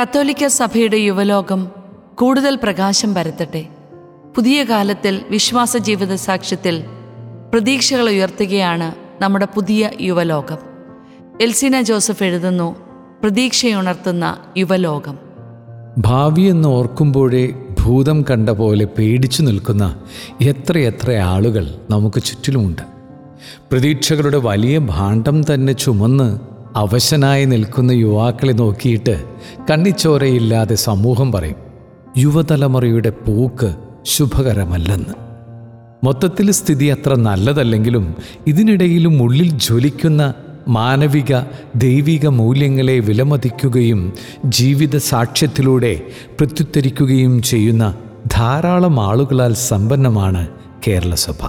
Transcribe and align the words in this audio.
കത്തോലിക്ക 0.00 0.46
സഭയുടെ 0.46 0.96
യുവലോകം 0.96 1.68
കൂടുതൽ 2.14 2.58
പ്രകാശം 2.62 3.14
പരത്തട്ടെ. 3.14 3.68
പുതിയ 4.36 4.64
കാലത്തിൽ 4.64 5.20
വിശ്വാസ 5.30 5.76
ജീവിത 5.76 6.14
സാക്ഷ്യത്തിൽ 6.14 6.84
പ്രതീക്ഷകൾ 7.52 8.08
ഉയർത്തുകയാണ് 8.08 8.94
നമ്മുടെ 9.22 9.46
പുതിയ 9.54 9.90
യുവലോകം. 10.00 10.56
എൽസിന 11.40 11.80
ജോസഫ് 11.80 12.22
എഴുതുന്നു 12.22 12.76
പ്രതീക്ഷയുണർത്തുന്ന 13.22 14.36
യുവലോകം. 14.56 15.18
ഭാവിയെന്ന് 15.98 16.68
ഓർക്കുമ്പോഴേ 16.68 17.54
ഭൂതം 17.82 18.24
കണ്ട 18.30 18.50
പോലെ 18.50 18.84
പേടിച്ചു 18.84 19.42
നിൽക്കുന്ന 19.42 20.00
എത്രയെത്ര 20.40 21.12
ആളുകൾ 21.12 21.74
നമുക്ക് 21.90 22.22
ചുറ്റിലുമുണ്ട്. 22.22 22.82
പ്രതീക്ഷകളുടെ 23.70 24.38
വലിയ 24.38 24.78
ഭാണ്ഡം 24.78 25.54
തന്നെ 25.54 25.72
ചുമന്ന് 25.72 26.51
അവശനായി 26.76 27.44
നിൽക്കുന്ന 27.44 27.92
യുവാക്കളെ 27.92 28.52
നോക്കിയിട്ട് 28.52 29.24
കണ്ണിച്ചോരയില്ലാതെ 29.70 30.74
സമൂഹം 30.74 31.32
പറയും 31.32 31.56
യുവതലമുറയുടെ 32.18 33.10
പോക്ക് 33.10 33.74
ശുഭകരമല്ലെന്ന്. 34.04 35.14
മൊത്തത്തിൽ 36.04 36.50
സ്ഥിതി 36.50 36.84
അത്ര 36.84 37.14
നല്ലതല്ലെങ്കിലും 37.14 38.14
ഇതിനിടയിലും 38.46 39.22
ഉള്ളിൽ 39.22 39.48
ജ്വലിക്കുന്ന 39.48 40.34
മാനവിക 40.68 41.40
ദൈവിക 41.76 42.26
മൂല്യങ്ങളെ 42.26 42.98
വിലമതിക്കുകയും 42.98 44.12
ജീവിത 44.44 44.96
സാക്ഷ്യത്തിലൂടെ 44.96 46.02
പ്രത്യുത്തരിക്കുകയും 46.38 47.42
ചെയ്യുന്ന 47.42 47.94
ധാരാളം 48.32 49.00
ആളുകളാൽ 49.00 49.54
സമ്പന്നമാണ് 49.54 50.48
കേരളസഭ. 50.88 51.48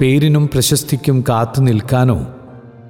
പേരിനും 0.00 0.48
പ്രശസ്തിക്കും 0.48 1.24
കാത്തു 1.28 1.60
നിൽക്കാനോ 1.60 2.33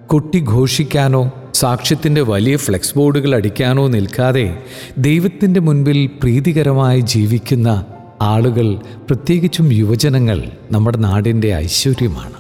കൊട്ടിഘോഷിക്കാനോ 0.07 1.33
സാക്ഷ്യത്തിന്റെ 1.55 2.21
വലിയ 2.21 2.57
ഫ്ലെക്സ് 2.57 2.99
ബോർഡുകൾ 2.99 3.35
അടിക്കാനോ 3.35 3.89
നിൽക്കാതെ 3.89 4.63
ദൈവത്തിന്റെ 4.99 5.61
മുൻപിൽ 5.61 6.07
പ്രീതികരമായി 6.07 7.01
ജീവിക്കുന്ന 7.01 7.85
ആളുകൾ 8.21 8.75
പ്രത്യേകിച്ചും 8.77 9.73
യുവജനങ്ങൾ 9.73 10.51
നമ്മുടെ 10.71 10.99
നാടിന്റെ 10.99 11.55
ഐശ്വര്യമാണ്. 11.55 12.33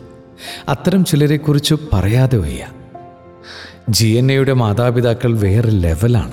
അത്തരം 0.68 1.04
ചിലരെക്കുറിച്ച് 1.04 1.74
പറയാതെ 1.92 2.38
വയ്യ. 2.38 2.66
ജി 3.90 4.06
എൻ 4.06 4.32
എയുടെ 4.32 4.52
മാതാപിതാക്കൾ 4.52 5.38
വേറെ 5.38 5.70
ലെവലാണ്. 5.70 6.32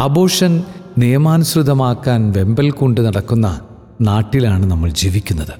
അബോഷൻ 0.00 0.64
നിയമാനുസൃതമാക്കാൻ 0.98 2.32
വെമ്പൽ 2.32 2.70
കൊണ്ട് 2.70 3.00
നടക്കുന്ന 3.00 3.60
നാട്ടിലാണ് 4.00 4.66
നമ്മൾ 4.66 4.90
ജീവിക്കുന്നത്. 4.90 5.54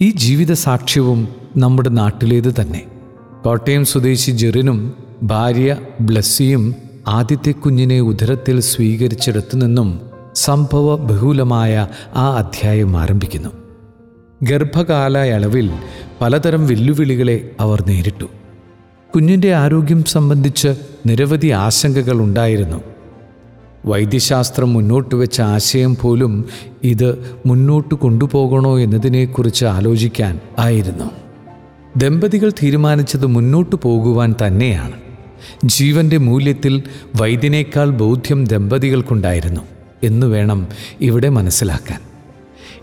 ഈ 0.00 0.10
ജീവിത 0.10 0.52
സാക്ഷ്യവും 0.52 1.28
നമ്മുടെ 1.56 1.88
നാട്ടിലേത് 1.88 2.54
തന്നെ. 2.60 2.99
കോട്ടയം 3.44 3.84
സ്വദേശി 3.84 4.30
ജെറിനും 4.30 4.94
ഭാര്യ 5.22 5.76
ബ്ലസ്സിയും 6.00 6.74
ആദ്യത്തെ 7.08 7.50
കുഞ്ഞിനെ 7.50 8.00
ഉദരത്തിൽ 8.00 8.60
സ്വീകരിച്ചിടത്തു 8.60 9.56
നിന്നും 9.56 10.00
സംഭവ 10.34 10.96
ബഹുലമായ 10.96 11.88
ആ 12.16 12.36
അധ്യായം 12.36 12.96
ആരംഭിക്കുന്നു. 12.96 13.48
ഗർഭകാലയളവിൽ 14.42 15.70
പലതരം 16.20 16.66
വെല്ലുവിളികളെ 16.66 17.50
അവർ 17.60 17.84
നേരിട്ടു. 17.88 18.24
കുഞ്ഞിന്റെ 19.14 19.54
ആരോഗ്യം 19.54 20.04
സംബന്ധിച്ച് 20.04 20.68
നിരവധി 21.06 21.48
ആശങ്കകൾ 21.48 22.20
ഉണ്ടായിരുന്നു. 22.20 22.80
വൈദ്യശാസ്ത്രം 23.86 24.72
മുന്നോട്ട് 24.72 25.14
വെച്ച 25.14 25.40
ആശയം 25.40 25.96
പോലും 25.96 26.44
ഇത് 26.84 27.38
മുന്നോട്ട് 27.46 27.94
കൊണ്ടുപോകണോ 27.94 28.78
എന്നതിനെക്കുറിച്ച് 28.78 29.64
ആലോചിക്കാൻ 29.64 30.40
ആയിരുന്നു. 30.58 31.29
ദമ്പതികൾ 31.96 32.50
തീരുമാനിച്ചത് 32.50 33.26
മുന്നോട്ടു 33.26 33.76
പോകുവാൻ 33.82 34.34
തന്നെയാണ്. 34.46 34.92
ജീവന്റെ 35.64 36.16
മൂല്യത്തിൽ 36.16 36.82
വൈദ്യനേക്കാൾ 37.20 37.90
ബോധ്യം 37.90 38.44
ദമ്പതികൾക്കുണ്ടായിരുന്നു 38.44 39.60
എന്ന് 40.02 40.26
വേണം 40.26 40.68
ഇവിടെ 41.00 41.28
മനസ്സിലാക്കാൻ. 41.28 42.00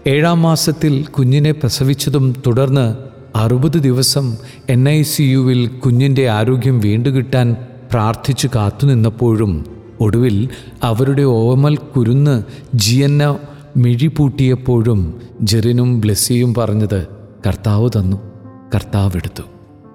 ഏഴാം 0.08 0.41
മാസത്തിൽ 0.41 1.03
കുഞ്ഞിനെ 1.03 1.52
പ്രസവിച്ചതും 1.52 2.36
തുടർന്ന് 2.48 2.95
അറുപത് 3.37 3.77
ദിവസം 3.77 4.37
എൻ 4.70 4.89
ഐ 4.89 5.02
സി 5.02 5.23
യുവിൽ 5.23 5.67
കുഞ്ഞിന്റെ 5.67 6.30
ആരോഗ്യം 6.30 6.80
വീണ്ടുകിട്ടാൻ 6.80 7.55
പ്രാർത്ഥിച്ചു 7.92 8.49
കാത്തുനിന്നപ്പോഴും 8.55 9.65
ഒടുവിൽ 9.99 10.49
അവരുടെ 10.83 11.23
ഓമൽ 11.23 11.77
കുരുന്ന് 11.77 12.43
ജിയന്ന 12.76 13.39
മിഴിപൂട്ടിയപ്പോഴും 13.77 15.21
ജെറിനും 15.42 16.02
ബ്ലെസ്സിയും 16.02 16.54
പറഞ്ഞത് 16.54 17.08
കർത്താവ് 17.48 17.89
തന്നു. 17.89 18.36
കർത്താവ് 18.76 19.11
എടുത്തു 19.16 19.44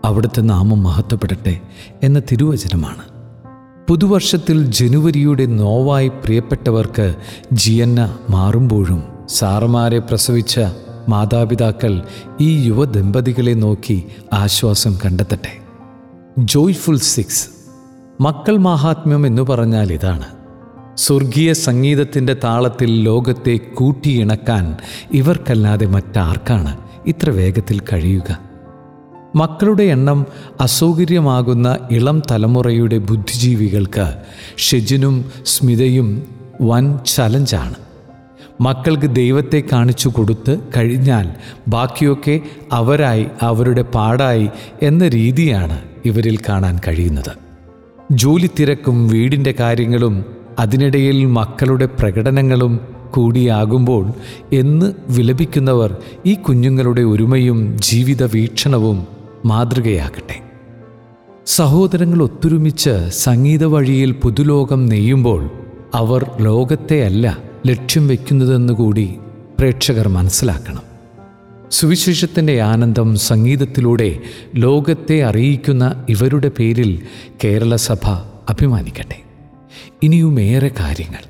അവിടുത്തെ 0.04 0.40
നാമം 0.40 0.82
മഹത്വപ്പെടട്ടെ 0.82 1.60
എന്ന 2.02 2.18
തിരുവചനമാണ്. 2.18 3.02
പുതുവർഷത്തിൽ 3.88 4.64
ജനുവരിയുടെ 4.64 5.46
നോവായി 5.46 6.08
പ്രിയപ്പെട്ടവർക്ക് 6.08 7.14
ജിയന്ന 7.52 8.18
മാറുമ്പോഴും 8.30 9.02
സാറമാരെ 9.28 9.98
പ്രസവിച്ച 9.98 10.60
മാതാപിതാക്കൾ 11.08 12.02
ഈ 12.40 12.66
യുവദമ്പതികളെ 12.66 13.52
നോക്കി 13.52 14.04
ആശ്വാസം 14.32 14.98
കണ്ടെത്തട്ടെ. 15.04 15.58
ജോയ്ഫുൾ 16.38 16.96
സിക്സ് 16.96 17.48
മക്കൾ 18.20 18.56
മാഹാത്മ്യം 18.56 19.26
എന്ന് 19.26 19.42
പറഞ്ഞാൽ 19.42 19.92
ഇതാണ്. 19.92 20.26
സ്വർഗീയ 20.94 21.52
സംഗീതത്തിന്റെ 21.52 22.36
താളത്തിൽ 22.44 23.02
ലോകത്തെ 23.02 23.56
കൂട്ടിയിണക്കാൻ 23.56 24.76
ഇവർക്കല്ലാതെ 25.12 25.86
മറ്റാർക്കാണ് 25.86 26.76
ഇത്ര 27.06 27.30
വേഗത്തിൽ 27.30 27.80
കഴിയുക. 27.80 28.51
മക്കളുടെ 29.36 29.82
എണ്ണം 29.82 30.26
അസൗകര്യമാകുന്ന 30.60 31.78
ഇളം 31.90 32.22
തലമുറയുടെ 32.30 32.98
ബുദ്ധിജീവികൾക്ക് 32.98 34.14
ഷെജിനും 34.58 35.24
സ്മിതയും 35.44 36.22
വൻ 36.62 36.98
ചലഞ്ചാണ്. 37.06 37.74
മക്കൾക്ക് 38.60 39.14
ദൈവത്തെ 39.14 39.62
കാണിച്ചു 39.72 40.08
കൊടുത്ത് 40.08 40.58
കഴിഞ്ഞാൽ 40.76 41.28
ബാക്കിയൊക്കെ 41.68 42.40
അവരായി 42.72 43.26
അവരുടെ 43.42 43.82
പാടായി 43.82 44.48
എന്ന 44.82 45.08
രീതിയാണ് 45.08 45.80
ഇവരിൽ 46.04 46.38
കാണാൻ 46.48 46.80
കഴിയുന്നത്. 46.88 47.32
ജോലി 48.12 48.50
തിരക്കും 48.58 49.08
വീടിന്റെ 49.08 49.54
കാര്യങ്ങളും 49.60 50.24
അതിനിടയിൽ 50.58 51.24
മക്കളുടെ 51.24 51.86
പ്രകടനങ്ങളും 51.86 52.80
കൂടിയാകുമ്പോൾ 53.10 54.12
എന്ന് 54.52 54.92
വിലപിക്കുന്നവർ 55.08 55.96
ഈ 56.26 56.34
കുഞ്ഞുങ്ങളുടെ 56.34 57.02
ഒരുമയും 57.02 57.76
ജീവിത 57.78 58.22
വീക്ഷണവും 58.24 59.11
മാതൃകയാകട്ടെ. 59.44 60.42
സഹോദരങ്ങൾ 61.46 62.22
ഒത്തൊരുമിച്ച് 62.22 63.08
സംഗീത 63.08 63.64
വഴിയിൽ 63.64 64.12
പുതുലോകം 64.12 64.86
നെയ്യുമ്പോൾ 64.86 65.50
അവർ 65.94 66.30
ലോകത്തെയല്ല 66.40 67.38
ലക്ഷ്യം 67.66 68.08
വയ്ക്കുന്നതെന്നുകൂടി 68.08 69.14
പ്രേക്ഷകർ 69.58 70.08
മനസ്സിലാക്കണം. 70.08 70.82
സുവിശേഷത്തിന്റെ 71.70 72.60
ആനന്ദം 72.60 73.16
സംഗീതത്തിലൂടെ 73.16 74.18
ലോകത്തെ 74.54 75.22
അറിയിക്കുന്ന 75.22 76.04
ഇവരുടെ 76.08 76.50
പേരിൽ 76.58 77.02
കേരള 77.44 77.76
സഭ 77.76 78.08
അഭിമാനിക്കട്ടെ 78.48 79.22
ഇനിയുമേറെ 80.02 80.70
കാര്യങ്ങൾ. 80.80 81.24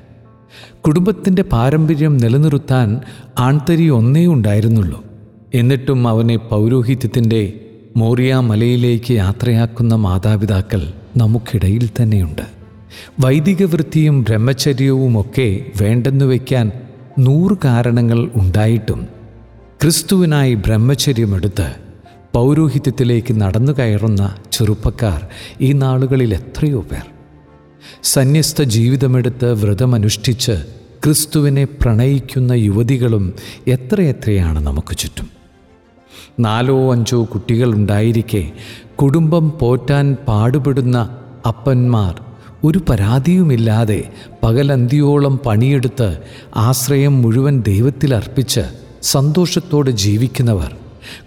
കുടുംബത്തിന്റെ 0.81 1.41
പാരമ്പര്യം 1.41 2.17
നിലനിർത്താൻ 2.17 3.01
ആൺതരി 3.39 3.89
ഒന്നേ 3.89 4.25
ഉണ്ടായിരുന്നുള്ളൂ. 4.25 5.03
എന്നിട്ടും 5.53 6.07
അവനെ 6.07 6.37
പൗരോഹിത്യത്തിന്റെ 6.37 7.59
മോറിയ 7.97 8.35
മലയിലേക്ക് 8.35 9.11
യാത്രയാക്കുന്ന 9.11 9.95
മാതാപിതാക്കൾ 9.95 10.93
നമുക്കിടയിൽ 11.17 11.89
തന്നെയുണ്ട്. 12.01 12.41
വൈദിക 13.19 13.63
വൃത്തിയും 13.63 14.23
ബ്രഹ്മചര്യവുമൊക്കെ 14.23 15.65
വേണ്ടെന്നു 15.81 16.25
വയ്ക്കാൻ 16.25 16.71
നൂറ് 17.19 17.57
കാരണങ്ങൾ 17.65 18.31
ഉണ്ടായിട്ടും 18.35 19.07
ക്രിസ്തുവിനായി 19.81 20.53
ബ്രഹ്മചര്യമെടുത്ത് 20.53 21.71
പൗരോഹിത്യത്തിലേക്ക് 22.33 23.41
നടന്നു 23.41 23.71
കയറുന്ന 23.71 24.35
ചെറുപ്പക്കാർ 24.51 25.27
ഈ 25.61 25.71
നാളുകളിൽ 25.71 26.33
എത്രയോ 26.33 26.81
പേർ. 26.81 27.05
സന്യസ്ത 28.03 28.61
ജീവിതമെടുത്ത് 28.61 29.51
വ്രതമനുഷ്ഠിച്ച് 29.51 30.65
ക്രിസ്തുവിനെ 31.03 31.63
പ്രണയിക്കുന്ന 31.63 32.51
യുവതികളും 32.51 33.33
എത്രയെത്രയാണ് 33.67 34.59
നമുക്ക് 34.59 34.97
ചുറ്റും. 34.97 35.32
നാലോ 36.39 36.91
അഞ്ചോ 36.91 37.23
കുട്ടികളുണ്ടായിരിക്കെ 37.23 38.51
കുടുംബം 38.95 39.53
പോറ്റാൻ 39.61 40.17
പാടുപെടുന്ന 40.27 41.17
അപ്പന്മാർ. 41.45 42.21
ഒരു 42.63 42.81
പരാതിയുമില്ലാതെ 42.89 44.09
പകലന്തിയോളം 44.43 45.39
പണിയെടുത്ത് 45.45 46.17
ആശ്രയം 46.55 47.21
മുഴുവൻ 47.21 47.61
ദൈവത്തിൽ 47.61 48.15
അർപ്പിച്ച് 48.15 48.59
സന്തോഷത്തോടെ 49.01 49.91
ജീവിക്കുന്നവർ. 49.91 50.75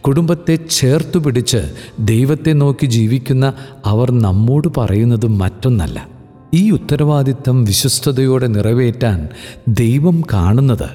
കുടുംബത്തെ 0.00 0.58
ചേർത്തു 0.70 1.18
പിടിച്ച് 1.18 1.74
ദൈവത്തെ 2.00 2.52
നോക്കി 2.52 2.86
ജീവിക്കുന്ന 2.86 3.54
അവർ 3.84 4.10
നമ്മോട് 4.10 4.68
പറയുന്നത് 4.76 5.26
മറ്റൊന്നല്ല. 5.26 6.08
ഈ 6.54 6.70
ഉത്തരവാദിത്തം 6.70 7.64
വിശ്വസ്തയോടെ 7.64 8.46
നിറവേറ്റാൻ 8.46 9.28
ദൈവം 9.68 10.22
കാണുന്നത് 10.32 10.90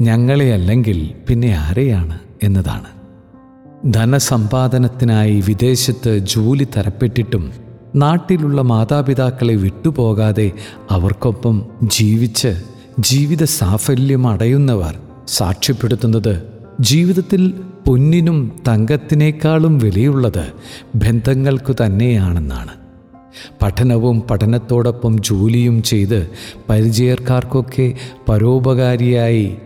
ഞങ്ങളെ 0.00 0.52
അല്ലെങ്കിൽ 0.52 1.14
പിന്നെ 1.28 1.56
ആരെയാണ് 1.56 2.18
എന്നതാണ്. 2.42 3.03
ധനസമ്പാദനത്തിനായി 3.86 5.40
വിദേശത്ത് 5.46 6.18
ജോലി 6.18 6.64
തരപ്പെട്ടിട്ടും 6.64 7.52
നാട്ടിലുള്ള 7.96 8.62
മാതാപിതാക്കളെ 8.62 9.54
വിട്ടുപോകാതെ 9.54 10.52
അവർക്കൊപ്പം 10.90 11.66
ജീവിച്ച് 11.82 12.62
ജീവിത 13.00 13.44
സാഫല്യം 13.44 14.28
അടയുന്നവർ 14.28 14.98
സാക്ഷ്യപ്പെടുത്തുന്നത് 15.28 16.42
ജീവിതത്തിൽ 16.80 17.54
പൊന്നിനും 17.86 18.52
തങ്കത്തിനേക്കാളും 18.68 19.78
വിലയുള്ളത് 19.78 20.52
ബന്ധങ്ങൾക്കു 20.94 21.74
തന്നെയാണെന്നാണ്. 21.84 22.70
പഠനവും 23.62 24.20
പഠനത്തോടൊപ്പം 24.20 25.22
ജോലിയും 25.22 25.82
ചെയ്ത് 25.82 26.30
പരിചയക്കാർക്കൊക്കെ 26.68 27.92
പരോപകാരിയായി 28.28 29.56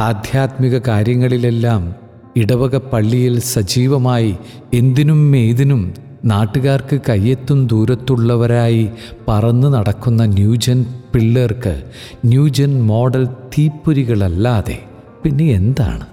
ആധ്യാത്മിക 0.00 0.78
കാര്യങ്ങളിലെല്ലാം 0.78 2.05
ഇടവക 2.36 2.76
പള്ളിയിൽ 2.76 3.40
സജീവമായി 3.40 4.36
എന്തിനും 4.74 5.36
ഏതിനും 5.36 5.94
നാട്ടുകാർക്ക് 6.24 7.00
കയ്യെത്തും 7.08 7.66
ദൂരത്തുള്ളവരായി 7.66 8.90
പറന്നു 9.28 9.68
നടക്കുന്ന 9.68 10.24
ന്യൂജൻ 10.24 10.84
പിള്ളേർക്ക് 11.14 11.82
ന്യൂജൻ 12.24 12.82
മോഡൽ 12.86 13.26
തീപ്പൊരികളല്ലാതെ 13.26 14.78
പിന്നെ 15.24 15.44
എന്താണ്? 15.44 16.06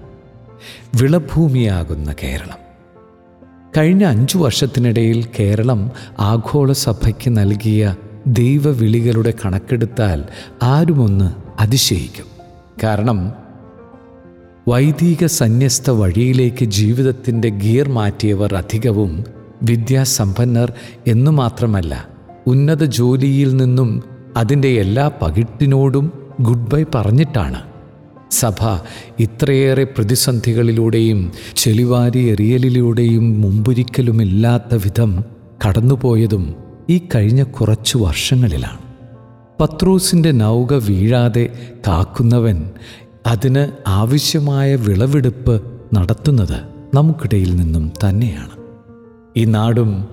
വിളഭൂമിയാകുന്ന 0.95 2.15
കേരളം. 2.23 2.63
കഴിഞ്ഞ 3.77 4.03
അഞ്ചു 4.03 4.37
വർഷത്തിനിടയിൽ 4.37 5.25
കേരളം 5.39 5.91
ആഗോള 6.19 6.71
സഭയ്ക്ക് 6.71 7.29
നൽകിയ 7.29 7.95
ദൈവവിളികളുടെ 8.27 9.33
കണക്കെടുത്താൽ 9.45 10.23
ആരുമൊന്ന് 10.63 11.31
അതിശയിക്കും. 11.61 12.25
കാരണം 12.83 13.42
വൈദിക 14.67 15.25
സന്യസ്ത 15.25 15.89
വഴിയിലേക്ക് 15.89 16.65
ജീവിതത്തിന്റെ 16.65 17.49
ഗിയർ 17.49 17.89
മാറ്റിയവർ 17.89 18.55
അധികവും 18.55 19.23
വിദ്യാസമ്പന്നർ 19.63 20.73
എന്നു 21.07 21.31
മാത്രമല്ല 21.31 22.07
ഉന്നത 22.47 22.83
ജോലിയിൽ 22.83 23.55
നിന്നും 23.55 24.03
അതിന്റെ 24.37 24.67
എല്ലാ 24.67 25.11
പകിട്ടിനോടും 25.21 26.11
ഗുഡ് 26.41 26.71
ബൈ 26.71 26.83
പറഞ്ഞിട്ടാണ്. 26.95 27.61
സഭ 28.31 28.79
ഇത്രയേറെ 29.19 29.83
പ്രതിസന്ധികളിലൂടെയും 29.83 31.31
ചെളിവാരി 31.55 32.19
എറിയലിലൂടെയും 32.19 33.41
മുമ്പൊരിക്കലുമില്ലാത്ത 33.41 34.75
വിധം 34.75 35.23
കടന്നുപോയതും 35.67 36.55
ഈ 36.89 37.01
കഴിഞ്ഞ 37.15 37.43
കുറച്ചു 37.43 37.97
വർഷങ്ങളിലാണ്. 37.97 38.79
പത്രൂസിന്റെ 39.61 40.31
നൗക 40.31 40.73
വീഴാതെ 40.73 41.49
കാക്കുന്നവൻ 41.87 42.69
അതിന് 43.27 43.67
ആവശ്യമായ 43.87 44.75
വിളവെടുപ്പ് 44.75 45.61
നടത്തുന്നത് 45.93 46.57
നമുക്കിടയിൽ 46.93 47.55
നിന്നും 47.55 47.91
തന്നെയാണ്. 48.03 48.55
ഈ 49.37 49.45
നാടും 49.45 50.05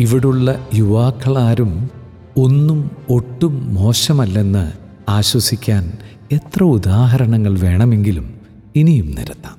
ഇവിടുള്ള 0.00 0.66
യുവാക്കളാരും 0.74 1.90
ഒന്നും 2.36 2.90
ഒട്ടും 3.08 3.74
മോശമല്ലെന്ന് 3.74 4.72
ആശ്വസിക്കാൻ 5.08 5.92
എത്ര 6.32 6.62
ഉദാഹരണങ്ങൾ 6.62 7.58
വേണമെങ്കിലും 7.58 8.34
ഇനിയും 8.76 9.10
നിരത്താം. 9.10 9.57